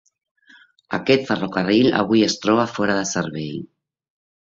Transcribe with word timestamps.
Aquest 0.99 1.27
ferrocarril 1.27 1.91
avui 2.01 2.25
es 2.31 2.41
troba 2.47 2.69
fora 2.75 3.01
de 3.03 3.07
servei. 3.15 3.57